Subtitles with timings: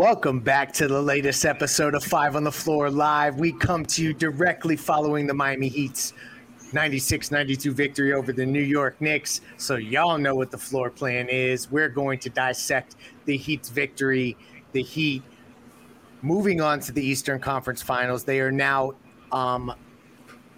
[0.00, 3.38] Welcome back to the latest episode of Five on the Floor Live.
[3.38, 6.14] We come to you directly following the Miami Heat's
[6.72, 9.42] 96 92 victory over the New York Knicks.
[9.58, 11.70] So, y'all know what the floor plan is.
[11.70, 14.38] We're going to dissect the Heat's victory.
[14.72, 15.22] The Heat
[16.22, 18.24] moving on to the Eastern Conference Finals.
[18.24, 18.94] They are now
[19.32, 19.74] um,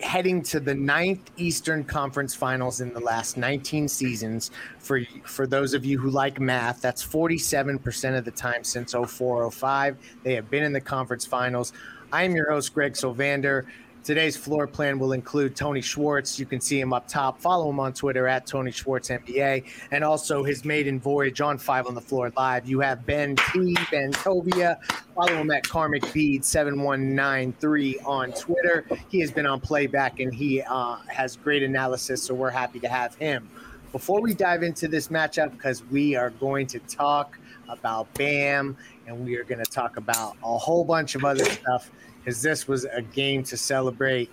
[0.02, 4.50] heading to the ninth Eastern Conference Finals in the last 19 seasons.
[4.78, 9.96] For for those of you who like math, that's 47% of the time since 0405.
[10.22, 11.72] They have been in the conference finals.
[12.12, 13.64] I am your host, Greg Sylvander.
[14.04, 16.36] Today's floor plan will include Tony Schwartz.
[16.36, 17.40] You can see him up top.
[17.40, 21.86] Follow him on Twitter at Tony Schwartz NBA, and also his maiden voyage on Five
[21.86, 22.68] on the Floor Live.
[22.68, 24.82] You have Ben T, Ben Tovia.
[25.14, 28.84] Follow him at Karmic Bead seven one nine three on Twitter.
[29.08, 32.88] He has been on playback and he uh, has great analysis, so we're happy to
[32.88, 33.48] have him.
[33.92, 37.38] Before we dive into this matchup, because we are going to talk
[37.68, 41.90] about Bam and we are going to talk about a whole bunch of other stuff
[42.22, 44.30] because this was a game to celebrate.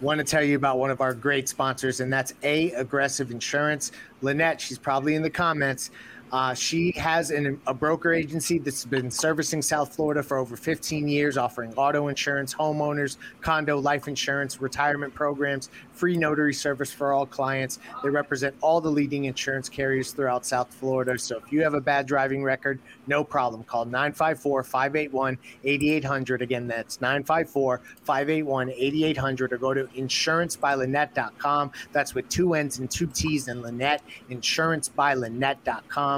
[0.00, 3.92] Want to tell you about one of our great sponsors, and that's A Aggressive Insurance.
[4.22, 5.90] Linnette, she's probably in the comments.
[6.32, 11.06] Uh, she has an, a broker agency that's been servicing South Florida for over 15
[11.06, 17.26] years, offering auto insurance, homeowners, condo, life insurance, retirement programs, free notary service for all
[17.26, 17.78] clients.
[18.02, 21.16] They represent all the leading insurance carriers throughout South Florida.
[21.18, 23.62] So if you have a bad driving record, no problem.
[23.62, 26.42] Call 954 581 8800.
[26.42, 31.70] Again, that's 954 581 8800 or go to insurancebylinnette.com.
[31.92, 34.00] That's with two N's and two T's and Linnette,
[34.30, 36.15] insurancebylinnette.com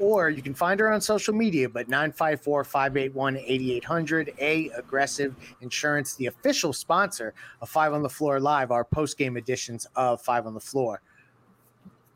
[0.00, 4.34] or you can find her on social media, but 954 581 8800.
[4.40, 9.36] A Aggressive Insurance, the official sponsor of Five on the Floor Live, our post game
[9.36, 11.02] editions of Five on the Floor.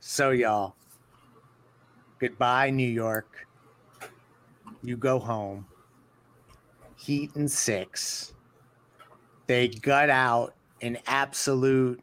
[0.01, 0.75] So, y'all,
[2.19, 3.47] goodbye, New York.
[4.83, 5.67] You go home.
[6.97, 8.33] Heat and six.
[9.47, 12.01] They gut out an absolute,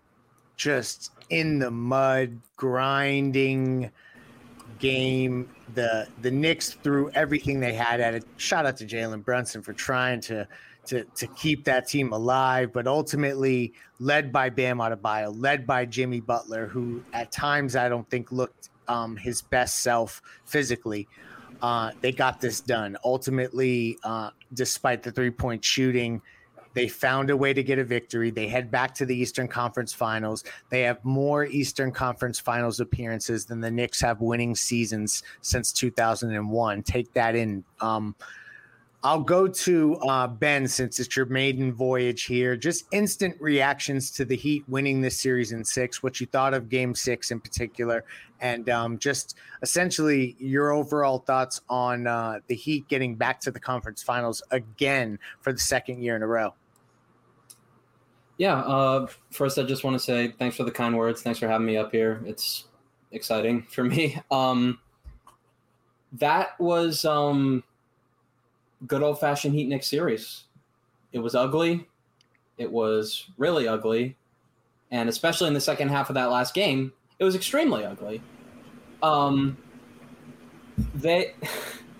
[0.57, 3.91] just in the mud, grinding
[4.79, 8.25] game the the Knicks threw everything they had at it.
[8.37, 10.47] Shout out to Jalen Brunson for trying to
[10.87, 16.19] to to keep that team alive, but ultimately led by Bam Adebayo, led by Jimmy
[16.19, 21.07] Butler, who at times I don't think looked um, his best self physically.
[21.61, 22.97] Uh, they got this done.
[23.05, 26.21] Ultimately, uh, despite the three point shooting,
[26.73, 28.31] they found a way to get a victory.
[28.31, 30.43] They head back to the Eastern Conference Finals.
[30.69, 36.83] They have more Eastern Conference Finals appearances than the Knicks have winning seasons since 2001.
[36.83, 37.63] Take that in.
[37.79, 38.15] Um,
[39.03, 42.55] I'll go to uh, Ben since it's your maiden voyage here.
[42.55, 46.69] Just instant reactions to the Heat winning this series in six, what you thought of
[46.69, 48.03] game six in particular,
[48.41, 53.59] and um, just essentially your overall thoughts on uh, the Heat getting back to the
[53.59, 56.53] conference finals again for the second year in a row.
[58.41, 58.61] Yeah.
[58.61, 61.21] Uh, first, I just want to say thanks for the kind words.
[61.21, 62.23] Thanks for having me up here.
[62.25, 62.65] It's
[63.11, 64.17] exciting for me.
[64.31, 64.79] Um,
[66.13, 67.63] that was um,
[68.87, 70.45] good old fashioned Heat Knicks series.
[71.13, 71.87] It was ugly.
[72.57, 74.17] It was really ugly.
[74.89, 78.23] And especially in the second half of that last game, it was extremely ugly.
[79.03, 79.55] Um,
[80.95, 81.35] they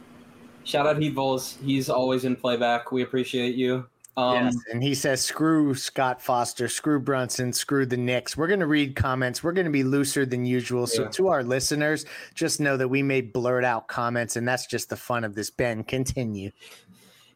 [0.63, 1.59] shout out Heat Bulls.
[1.63, 2.91] He's always in playback.
[2.91, 3.85] We appreciate you.
[4.18, 8.60] Um, yes, and he says, "Screw Scott Foster, screw Brunson, screw the Knicks." We're going
[8.60, 9.42] to read comments.
[9.42, 10.86] We're going to be looser than usual.
[10.86, 11.10] So, Yeah.
[11.10, 12.06] to our listeners,
[12.36, 15.50] just know that we may blurt out comments, and that's just the fun of this.
[15.50, 16.52] Ben, continue.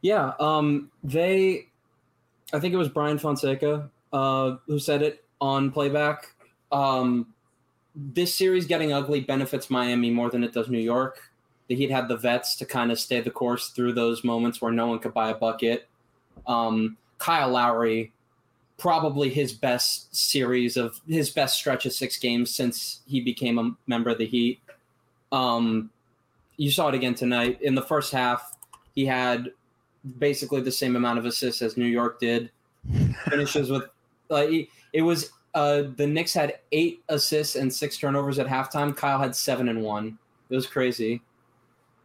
[0.01, 1.67] Yeah, um, they,
[2.53, 6.35] I think it was Brian Fonseca uh, who said it on playback.
[6.71, 7.33] Um,
[7.95, 11.31] this series getting ugly benefits Miami more than it does New York.
[11.67, 14.71] The Heat had the vets to kind of stay the course through those moments where
[14.71, 15.87] no one could buy a bucket.
[16.47, 18.11] Um, Kyle Lowry,
[18.77, 23.71] probably his best series of his best stretch of six games since he became a
[23.87, 24.59] member of the Heat.
[25.31, 25.89] Um,
[26.57, 27.61] you saw it again tonight.
[27.61, 28.53] In the first half,
[28.93, 29.51] he had
[30.19, 32.51] basically the same amount of assists as New York did.
[33.29, 33.83] Finishes with
[34.29, 38.95] like he- it was uh the Knicks had eight assists and six turnovers at halftime.
[38.95, 40.17] Kyle had seven and one.
[40.49, 41.21] It was crazy.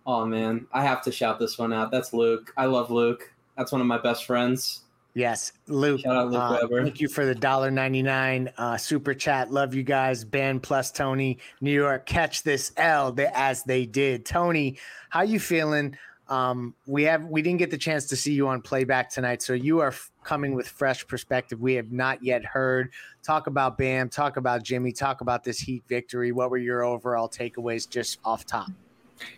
[0.07, 1.91] Oh man, I have to shout this one out.
[1.91, 2.53] That's Luke.
[2.57, 3.33] I love Luke.
[3.61, 4.85] That's one of my best friends.
[5.13, 6.01] Yes, Luke.
[6.01, 6.83] Shout out Luke uh, Weber.
[6.83, 9.53] thank you for the dollar ninety nine uh, super chat.
[9.53, 10.25] Love you guys.
[10.25, 12.07] Ben plus Tony, New York.
[12.07, 14.25] Catch this L as they did.
[14.25, 14.79] Tony,
[15.11, 15.95] how you feeling?
[16.29, 19.53] Um, we have we didn't get the chance to see you on playback tonight, so
[19.53, 21.61] you are f- coming with fresh perspective.
[21.61, 22.93] We have not yet heard.
[23.23, 24.09] Talk about Bam.
[24.09, 24.91] Talk about Jimmy.
[24.91, 26.33] Talk about this Heat victory.
[26.33, 28.69] What were your overall takeaways, just off top?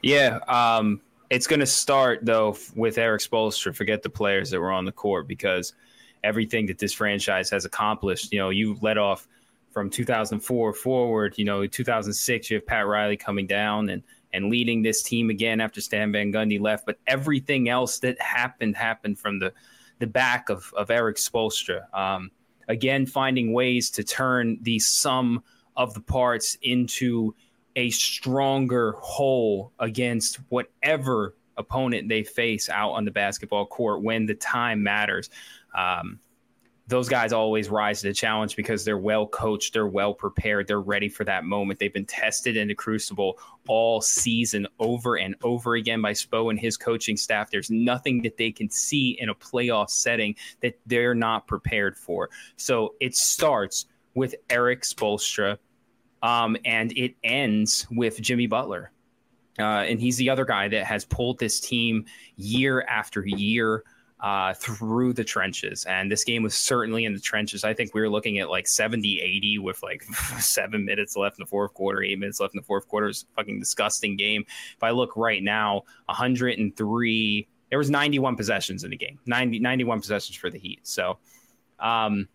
[0.01, 1.01] Yeah, um,
[1.33, 3.75] it's going to start though with Erik Spoelstra.
[3.75, 5.73] Forget the players that were on the court because
[6.23, 8.35] everything that this franchise has accomplished.
[8.35, 9.27] You know, you let off
[9.71, 11.35] from 2004 forward.
[11.39, 14.03] You know, 2006 you have Pat Riley coming down and
[14.35, 16.85] and leading this team again after Stan Van Gundy left.
[16.85, 19.55] But everything else that happened happened from the
[20.01, 21.93] the back of of Erik Spoelstra.
[21.99, 22.31] Um,
[22.69, 25.43] again, finding ways to turn the sum
[25.79, 27.35] of the parts into
[27.77, 34.35] a stronger whole against whatever opponent they face out on the basketball court when the
[34.35, 35.31] time matters.
[35.75, 36.19] Um,
[36.89, 40.81] those guys always rise to the challenge because they're well coached, they're well prepared, they're
[40.81, 41.79] ready for that moment.
[41.79, 43.39] They've been tested in the crucible
[43.69, 47.51] all season over and over again by Spo and his coaching staff.
[47.51, 52.31] There's nothing that they can see in a playoff setting that they're not prepared for.
[52.57, 55.59] So it starts with Erik Spoelstra
[56.23, 58.93] um, and it ends with Jimmy Butler.
[59.59, 63.85] Uh, and he's the other guy that has pulled this team year after year
[64.23, 65.85] uh, through the trenches.
[65.85, 67.65] And this game was certainly in the trenches.
[67.65, 70.03] I think we were looking at like 70 80 with like
[70.39, 73.09] seven minutes left in the fourth quarter, eight minutes left in the fourth quarter.
[73.09, 74.45] It's a fucking disgusting game.
[74.49, 80.01] If I look right now, 103, there was 91 possessions in the game, 90, 91
[80.01, 80.81] possessions for the Heat.
[80.85, 81.19] So,
[81.81, 82.29] um,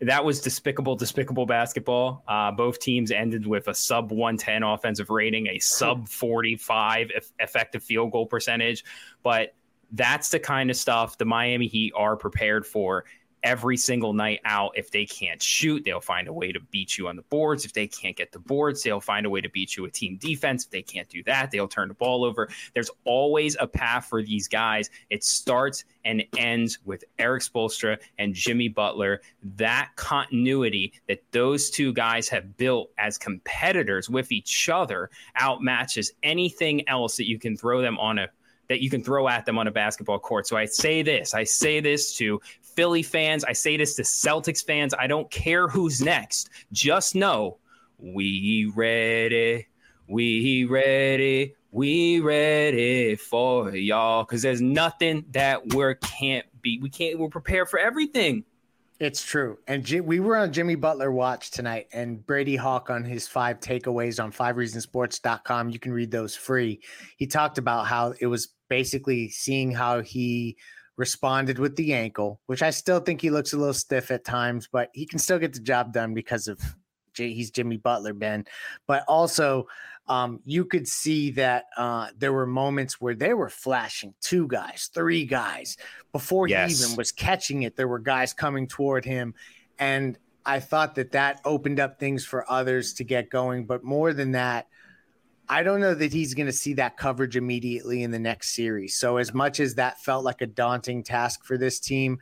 [0.00, 2.22] that was despicable, despicable basketball.
[2.28, 7.82] Uh, both teams ended with a sub 110 offensive rating, a sub 45 eff- effective
[7.82, 8.84] field goal percentage.
[9.22, 9.54] But
[9.92, 13.04] that's the kind of stuff the Miami Heat are prepared for
[13.42, 14.72] every single night out.
[14.76, 17.64] If they can't shoot, they'll find a way to beat you on the boards.
[17.64, 20.16] If they can't get the boards, they'll find a way to beat you with team
[20.20, 20.64] defense.
[20.64, 22.48] If they can't do that, they'll turn the ball over.
[22.74, 24.90] There's always a path for these guys.
[25.10, 29.20] It starts and ends with Erik Spoelstra and Jimmy Butler.
[29.56, 36.88] That continuity that those two guys have built as competitors with each other outmatches anything
[36.88, 38.28] else that you can throw them on a
[38.68, 40.46] that you can throw at them on a basketball court.
[40.46, 42.40] So I say this, I say this to
[42.78, 44.94] Philly fans, I say this to Celtics fans.
[44.96, 46.48] I don't care who's next.
[46.70, 47.58] Just know
[47.98, 49.66] we ready,
[50.06, 54.24] we ready, we ready for y'all.
[54.24, 56.78] Cause there's nothing that we can't be.
[56.80, 57.18] We can't.
[57.18, 58.44] We're prepared for everything.
[59.00, 59.58] It's true.
[59.66, 64.22] And we were on Jimmy Butler Watch tonight, and Brady Hawk on his five takeaways
[64.22, 65.70] on fivereasonsports.com.
[65.70, 66.80] You can read those free.
[67.16, 70.56] He talked about how it was basically seeing how he
[70.98, 74.68] responded with the ankle, which I still think he looks a little stiff at times,
[74.70, 76.60] but he can still get the job done because of
[77.14, 78.44] he's Jimmy Butler, Ben.
[78.86, 79.68] But also,
[80.08, 84.90] um, you could see that uh, there were moments where they were flashing two guys,
[84.92, 85.76] three guys
[86.12, 87.76] before he even was catching it.
[87.76, 89.34] There were guys coming toward him,
[89.78, 93.66] and I thought that that opened up things for others to get going.
[93.66, 94.66] But more than that,
[95.50, 98.96] I don't know that he's going to see that coverage immediately in the next series.
[98.96, 102.18] So as much as that felt like a daunting task for this team,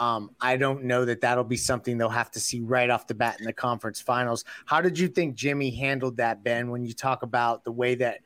[0.00, 3.14] um, I don't know that that'll be something they'll have to see right off the
[3.14, 4.44] bat in the conference finals.
[4.66, 6.70] How did you think Jimmy handled that, Ben?
[6.70, 8.20] When you talk about the way that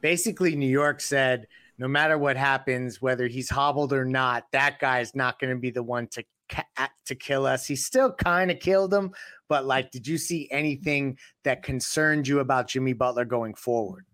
[0.00, 1.46] basically New York said,
[1.78, 5.70] no matter what happens, whether he's hobbled or not, that guy's not going to be
[5.70, 6.24] the one to
[7.06, 7.66] to kill us.
[7.66, 9.12] He still kind of killed him,
[9.48, 14.04] but like, did you see anything that concerned you about Jimmy Butler going forward?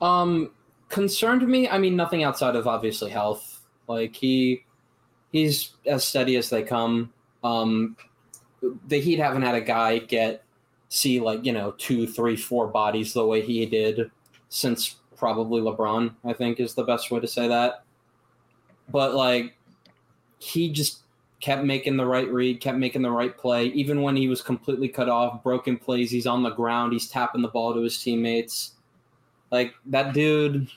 [0.00, 0.50] Um,
[0.88, 1.68] concerned me.
[1.68, 3.66] I mean, nothing outside of obviously health.
[3.88, 4.64] Like he,
[5.32, 7.12] he's as steady as they come.
[7.42, 7.96] Um,
[8.88, 10.42] the Heat haven't had a guy get
[10.88, 14.10] see like you know two, three, four bodies the way he did
[14.48, 16.14] since probably LeBron.
[16.24, 17.84] I think is the best way to say that.
[18.88, 19.56] But like,
[20.38, 21.00] he just
[21.40, 24.88] kept making the right read, kept making the right play, even when he was completely
[24.88, 26.10] cut off, broken plays.
[26.10, 28.72] He's on the ground, he's tapping the ball to his teammates.
[29.50, 30.68] Like that dude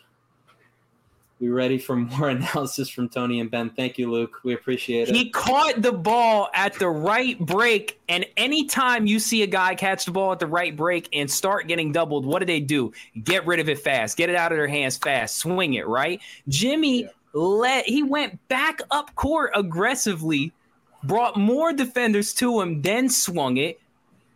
[1.42, 3.72] we ready for more analysis from Tony and Ben.
[3.72, 4.40] Thank you, Luke.
[4.44, 5.16] We appreciate it.
[5.16, 8.00] He caught the ball at the right break.
[8.08, 11.68] And anytime you see a guy catch the ball at the right break and start
[11.68, 12.94] getting doubled, what do they do?
[13.24, 16.22] Get rid of it fast, get it out of their hands fast, swing it, right?
[16.48, 17.10] Jimmy yeah.
[17.34, 20.52] Let he went back up court aggressively,
[21.04, 23.80] brought more defenders to him, then swung it.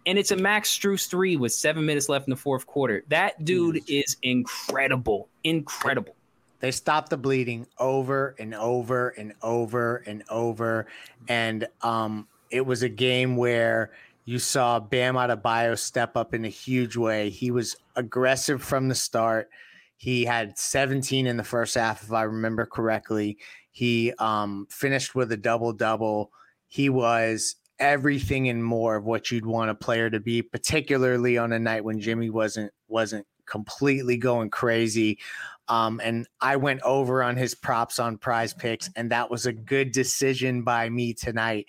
[0.08, 3.04] And it's a Max Strus three with seven minutes left in the fourth quarter.
[3.10, 5.28] That dude is incredible.
[5.44, 6.16] Incredible.
[6.60, 10.86] They stopped the bleeding over and over and over and over.
[11.28, 13.92] And um, it was a game where
[14.26, 17.30] you saw Bam Adebayo step up in a huge way.
[17.30, 19.50] He was aggressive from the start.
[19.98, 23.38] He had 17 in the first half, if I remember correctly.
[23.72, 26.32] He um, finished with a double double.
[26.68, 31.54] He was everything and more of what you'd want a player to be, particularly on
[31.54, 35.20] a night when Jimmy wasn't wasn't completely going crazy.
[35.68, 39.54] Um, and I went over on his props on prize picks, and that was a
[39.54, 41.66] good decision by me tonight.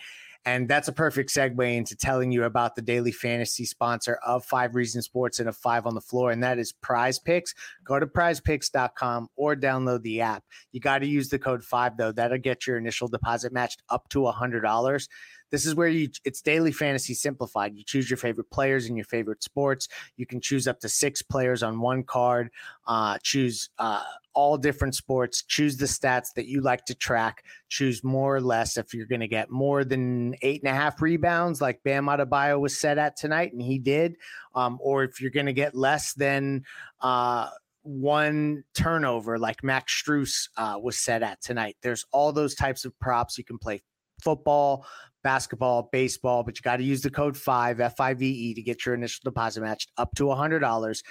[0.46, 4.76] And that's a perfect segue into telling you about the daily fantasy sponsor of Five
[4.76, 7.52] Reasons Sports and a Five on the Floor, and that is Prize Picks.
[7.84, 10.44] Go to prizepicks.com or download the app.
[10.70, 12.12] You got to use the code five though.
[12.12, 15.08] That'll get your initial deposit matched up to a hundred dollars.
[15.50, 17.76] This is where you it's daily fantasy simplified.
[17.76, 19.88] You choose your favorite players in your favorite sports.
[20.16, 22.50] You can choose up to six players on one card.
[22.86, 24.02] Uh, choose uh,
[24.34, 25.42] all different sports.
[25.42, 27.44] Choose the stats that you like to track.
[27.68, 31.00] Choose more or less if you're going to get more than eight and a half
[31.00, 34.16] rebounds, like Bam Adebayo was set at tonight, and he did,
[34.54, 36.64] um, or if you're going to get less than.
[37.00, 37.48] Uh,
[37.82, 41.76] one turnover like Max Strus uh, was set at tonight.
[41.82, 43.38] There's all those types of props.
[43.38, 43.80] You can play
[44.20, 44.84] football,
[45.26, 48.62] basketball, baseball, but you got to use the code 5 F I V E to
[48.62, 51.02] get your initial deposit matched up to a $100.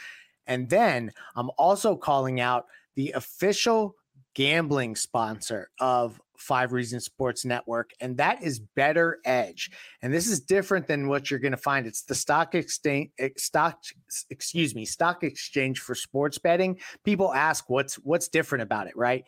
[0.47, 3.97] And then I'm also calling out the official
[4.33, 9.69] gambling sponsor of Five Reasons Sports Network, and that is BettorEdge.
[10.01, 11.85] And this is different than what you're going to find.
[11.85, 13.83] It's the stock exchange, eh, stock,
[14.29, 16.79] excuse me, stock exchange for sports betting.
[17.03, 19.25] People ask what's what's different about it, right?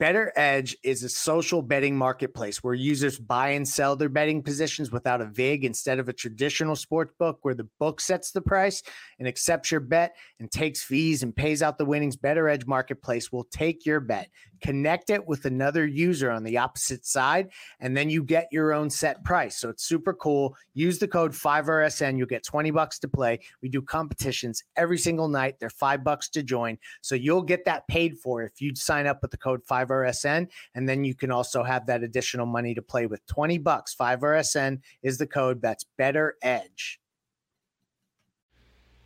[0.00, 5.20] BettorEdge is a social betting marketplace where users buy and sell their betting positions without
[5.20, 8.82] a VIG instead of a traditional sports book where the book sets the price
[9.20, 12.16] and accepts your bet and takes fees and pays out the winnings.
[12.16, 14.30] BettorEdge Marketplace will take your bet,
[14.64, 18.88] connect it with another user on the opposite side, and then you get your own
[18.88, 19.58] set price.
[19.58, 20.56] So it's super cool.
[20.72, 22.16] Use the code 5RSN.
[22.16, 23.40] You'll get 20 bucks to play.
[23.60, 25.56] We do competitions every single night.
[25.60, 26.78] They're five bucks to join.
[27.02, 30.48] So you'll get that paid for if you sign up with the code 5RSN.
[30.74, 33.94] And then you can also have that additional money to play with 20 bucks.
[33.94, 35.60] 5RSN is the code.
[35.60, 36.96] That's BettorEdge.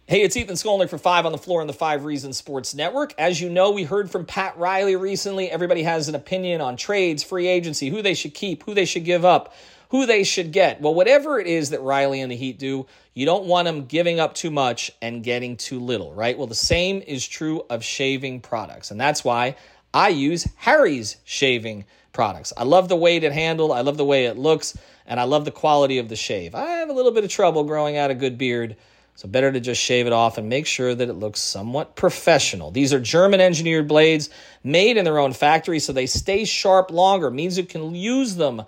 [0.09, 3.13] Hey, it's Ethan Skolnick for Five on the Floor on the Five Reasons Sports Network.
[3.19, 5.51] As you know, we heard from Pat Riley recently.
[5.51, 9.05] Everybody has an opinion on trades, free agency, who they should keep, who they should
[9.05, 9.53] give up,
[9.91, 10.81] who they should get.
[10.81, 14.19] Well, whatever it is that Riley and the Heat do, you don't want them giving
[14.19, 16.39] up too much and getting too little, right?
[16.39, 18.91] Well, the same is true of shaving products.
[18.91, 19.57] And that's why
[19.93, 21.85] I use Harry's shaving
[22.15, 22.55] products.
[22.57, 24.75] I love the weight it handles, I love the way it looks,
[25.05, 26.55] and I love the quality of the shave.
[26.55, 28.75] I have a little bit of trouble growing out a good beard
[29.19, 32.71] so better to just shave it off and make sure that it looks somewhat professional.
[32.71, 34.31] These are German engineered blades
[34.63, 38.63] made in their own factory so they stay sharp longer, means you can use them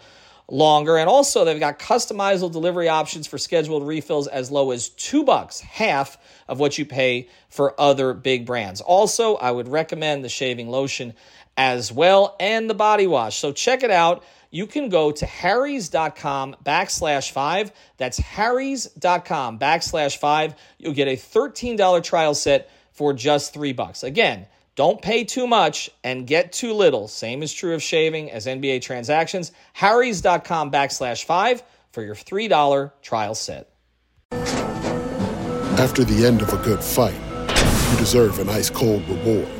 [0.48, 0.96] longer.
[0.96, 5.60] And also they've got customizable delivery options for scheduled refills as low as two bucks,
[5.60, 8.80] half of what you pay for other big brands.
[8.80, 11.14] Also, I would recommend the shaving lotion
[11.56, 13.38] as well and the body wash.
[13.38, 17.72] So check it out you can go to harrys.com backslash five.
[17.96, 20.54] That's harrys.com backslash five.
[20.78, 24.02] You'll get a $13 trial set for just three bucks.
[24.02, 27.06] Again, don't pay too much and get too little.
[27.06, 29.52] Same is true of shaving as NBA transactions.
[29.72, 33.68] harrys.com backslash five for your $3 trial set.
[35.78, 37.14] After the end of a good fight,
[37.92, 39.59] you deserve an ice cold reward.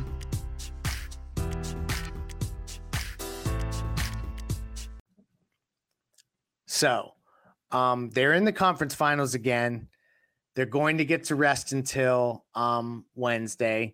[6.81, 7.13] So
[7.69, 9.87] um, they're in the conference finals again.
[10.55, 13.93] They're going to get to rest until um, Wednesday.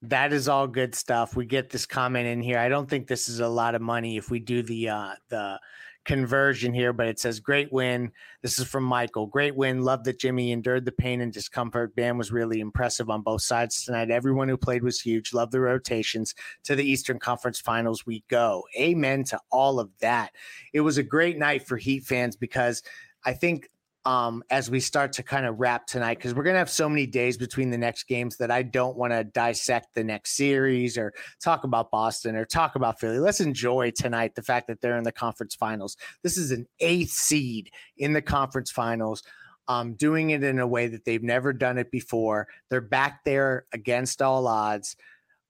[0.00, 1.36] That is all good stuff.
[1.36, 2.58] We get this comment in here.
[2.58, 5.60] I don't think this is a lot of money if we do the uh, the
[6.04, 8.10] conversion here, but it says great win.
[8.42, 9.26] This is from Michael.
[9.26, 9.82] Great win.
[9.82, 11.94] Love that Jimmy endured the pain and discomfort.
[11.94, 14.10] Bam was really impressive on both sides tonight.
[14.10, 15.32] Everyone who played was huge.
[15.32, 16.34] Love the rotations.
[16.64, 18.64] To the Eastern Conference Finals we go.
[18.78, 20.32] Amen to all of that.
[20.72, 22.82] It was a great night for Heat fans because
[23.24, 23.68] I think
[24.04, 26.88] um, as we start to kind of wrap tonight because we're going to have so
[26.88, 30.98] many days between the next games that I don't want to dissect the next series
[30.98, 33.18] or talk about Boston or talk about Philly.
[33.18, 35.96] Let's enjoy tonight the fact that they're in the conference finals.
[36.22, 39.22] This is an eighth seed in the conference finals.
[39.68, 42.48] Um, doing it in a way that they've never done it before.
[42.68, 44.96] They're back there against all odds.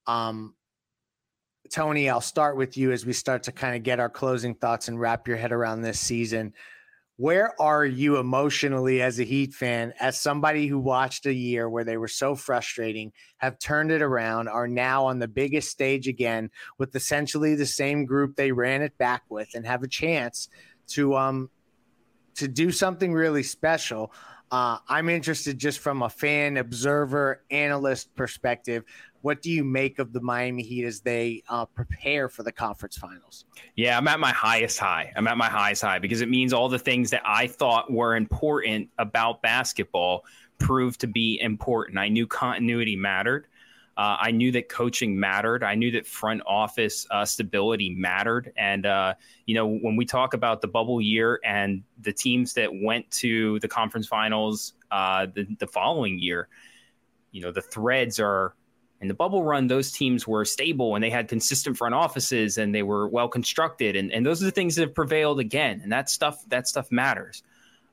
[0.05, 0.53] Um,
[1.71, 4.87] Tony, I'll start with you as we start to kind of get our closing thoughts
[4.87, 6.53] and wrap your head around this season
[7.23, 11.85] where are you emotionally as a Heat fan, as somebody who watched a year where
[11.85, 16.51] they were so frustrating, have turned it around, are now on the biggest stage again
[16.79, 20.49] with essentially the same group they ran it back with, and have a chance
[20.87, 21.49] to um
[22.35, 24.11] to do something really special?
[24.53, 28.83] Uh, I'm interested just from a fan, observer, analyst perspective
[29.23, 32.97] what do you make of the Miami Heat as they uh, prepare for the conference
[32.97, 33.45] finals?
[33.75, 35.13] Yeah, I'm at my highest high.
[35.15, 38.17] I'm at my highest high because it means all the things that I thought were
[38.17, 40.25] important about basketball
[40.59, 41.97] proved to be important.
[41.97, 43.47] I knew continuity mattered.
[43.95, 45.63] Uh, I knew that coaching mattered.
[45.63, 48.51] I knew that front office uh, stability mattered.
[48.57, 49.13] And, uh,
[49.45, 53.59] you know, when we talk about the bubble year and the teams that went to
[53.59, 56.47] the conference finals uh, the, the following year,
[57.31, 58.55] you know, the threads are
[58.99, 62.73] in the bubble run, those teams were stable and they had consistent front offices and
[62.73, 63.95] they were well constructed.
[63.95, 65.81] And, and those are the things that have prevailed again.
[65.83, 67.43] And that stuff, that stuff matters.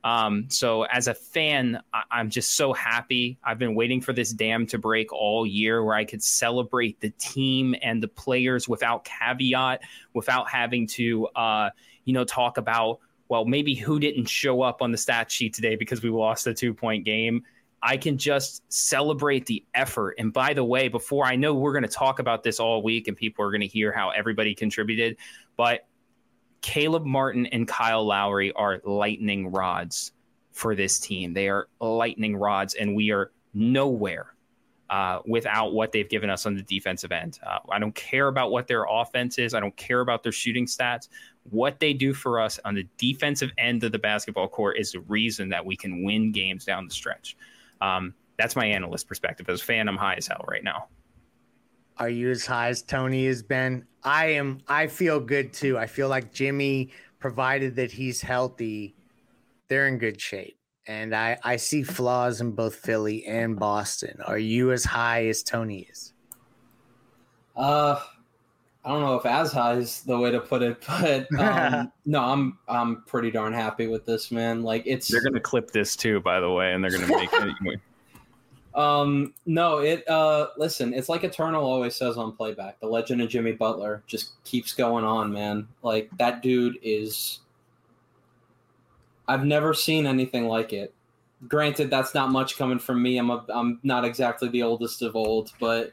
[0.02, 3.38] Um, so as a fan, I, am just so happy.
[3.44, 7.10] I've been waiting for this dam to break all year where I could celebrate the
[7.10, 9.82] team and the players without caveat,
[10.14, 11.70] without having to, uh,
[12.04, 15.76] you know, talk about, well, maybe who didn't show up on the stat sheet today
[15.76, 17.42] because we lost a two point game
[17.82, 20.16] I can just celebrate the effort.
[20.18, 23.08] And by the way, before I know we're going to talk about this all week
[23.08, 25.16] and people are going to hear how everybody contributed,
[25.56, 25.86] but
[26.62, 30.12] Caleb Martin and Kyle Lowry are lightning rods
[30.52, 31.32] for this team.
[31.32, 34.34] They are lightning rods, and we are nowhere
[34.90, 37.38] uh, without what they've given us on the defensive end.
[37.46, 39.54] Uh, I don't care about what their offense is.
[39.54, 41.08] I don't care about their shooting stats.
[41.44, 45.00] What they do for us on the defensive end of the basketball court is the
[45.00, 47.36] reason that we can win games down the stretch.
[47.80, 49.48] Um, that's my analyst perspective.
[49.48, 50.88] As a fan, I'm high as hell right now.
[52.00, 53.86] Are you as high as Tony has been?
[54.02, 54.60] I am.
[54.66, 55.78] I feel good too.
[55.78, 58.96] I feel like Jimmy, provided that he's healthy,
[59.68, 60.56] they're in good shape.
[60.86, 64.18] And I, I see flaws in both Philly and Boston.
[64.26, 66.14] Are you as high as Tony is?
[67.54, 68.00] Uh,
[68.84, 72.24] I don't know if as high is the way to put it, but um, no,
[72.24, 74.62] I'm I'm pretty darn happy with this man.
[74.62, 77.80] Like it's they're gonna clip this too, by the way, and they're gonna make it.
[78.74, 82.78] Um, no, it uh listen, it's like Eternal always says on playback.
[82.80, 85.66] The legend of Jimmy Butler just keeps going on, man.
[85.82, 87.40] Like that dude is
[89.26, 90.94] I've never seen anything like it.
[91.48, 93.18] Granted, that's not much coming from me.
[93.18, 95.92] I'm a I'm not exactly the oldest of old, but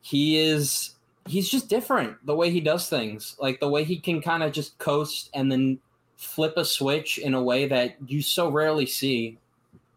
[0.00, 0.94] he is
[1.26, 4.52] he's just different the way he does things like the way he can kind of
[4.52, 5.76] just coast and then
[6.16, 9.36] flip a switch in a way that you so rarely see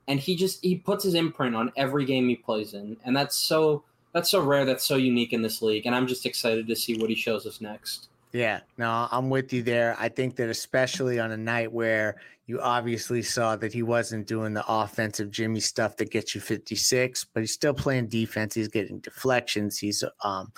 [0.10, 3.38] and he just he puts his imprint on every game he plays in and that's
[3.38, 4.66] so that's so rare.
[4.66, 7.46] That's so unique in this league, and I'm just excited to see what he shows
[7.46, 8.10] us next.
[8.32, 9.96] Yeah, no, I'm with you there.
[10.00, 14.54] I think that especially on a night where you obviously saw that he wasn't doing
[14.54, 18.56] the offensive Jimmy stuff that gets you 56, but he's still playing defense.
[18.56, 19.78] He's getting deflections.
[19.78, 20.52] He's um,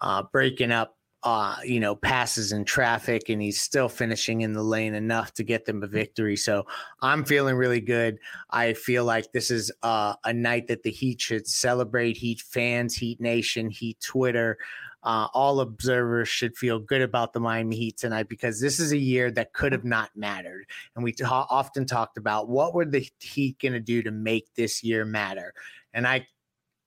[0.00, 4.62] uh, breaking up, uh, you know, passes in traffic, and he's still finishing in the
[4.62, 6.36] lane enough to get them a victory.
[6.36, 6.66] So
[7.02, 8.18] I'm feeling really good.
[8.50, 12.16] I feel like this is uh, a night that the Heat should celebrate.
[12.16, 14.58] Heat fans, Heat Nation, Heat Twitter
[15.02, 18.98] uh, all observers should feel good about the Miami Heat tonight because this is a
[18.98, 20.66] year that could have not mattered.
[20.94, 24.52] And we ta- often talked about what were the Heat going to do to make
[24.54, 25.54] this year matter.
[25.94, 26.26] And I,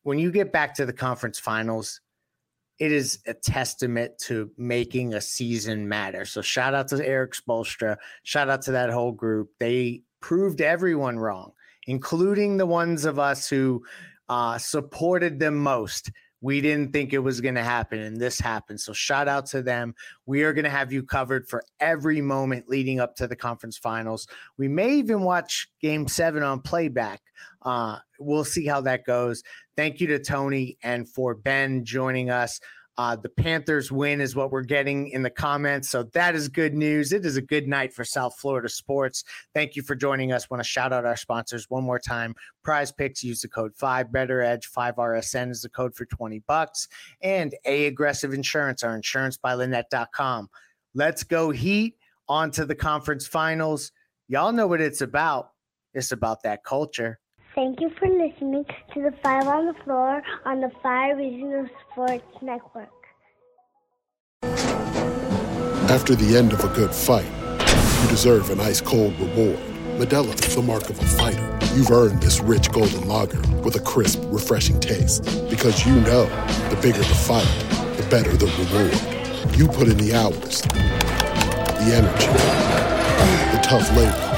[0.04, 2.02] when you get back to the conference finals,
[2.82, 6.26] it is a testament to making a season matter.
[6.26, 7.96] So shout out to Erik Spoelstra.
[8.24, 9.52] Shout out to that whole group.
[9.60, 11.52] They proved everyone wrong,
[11.86, 13.84] including the ones of us who
[14.30, 16.10] uh, supported them most
[16.42, 19.62] we didn't think it was going to happen and this happened so shout out to
[19.62, 19.94] them.
[20.26, 23.78] We are going to have you covered for every moment leading up to the conference
[23.78, 24.28] finals.
[24.58, 27.22] We may even watch game seven on playback
[27.64, 29.44] uh, we'll see how that goes.
[29.76, 32.60] Thank you to tony and for ben joining us
[32.98, 35.90] uh, the Panthers win is what we're getting in the comments.
[35.90, 37.14] So that is good news.
[37.14, 39.24] It is a good night for South Florida sports.
[39.54, 40.50] Thank you for joining us.
[40.50, 42.36] Want to shout out our sponsors one more time.
[42.64, 44.70] Prize Picks, use the code 5 BettorEdge.
[44.70, 46.90] 5RSN is the code for 20 bucks.
[47.22, 50.50] And A Aggressive Insurance, our insurance by Linnette.com.
[50.94, 51.96] Let's go Heat
[52.28, 53.94] on to the conference finals.
[54.28, 55.52] Y'all know what it's about.
[55.94, 57.21] It's about that culture.
[57.54, 62.24] Thank you for listening to the Five on the Floor on the Five Reasons Sports
[62.42, 62.88] Network.
[65.92, 67.28] After the end of a good fight,
[68.02, 69.60] you deserve an ice cold reward.
[69.98, 71.60] Modelo is the mark of a fighter.
[71.76, 75.26] You've earned this rich golden lager with a crisp, refreshing taste.
[75.50, 76.28] Because you know
[76.70, 77.52] the bigger the fight,
[77.98, 79.58] the better the reward.
[79.58, 82.28] You put in the hours, the energy,
[83.52, 84.30] the tough labor.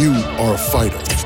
[0.00, 1.11] You are a fighter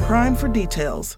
[0.00, 1.16] Prime for details.